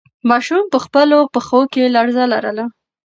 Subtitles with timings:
[0.29, 2.65] ماشوم په خپلو پښو کې لړزه لرله.